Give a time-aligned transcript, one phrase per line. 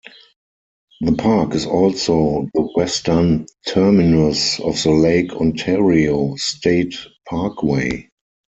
[1.01, 6.95] The park is also the western terminus of the Lake Ontario State
[7.29, 8.09] Parkway.